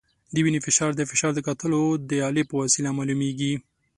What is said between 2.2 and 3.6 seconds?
الې په وسیله معلومېږي.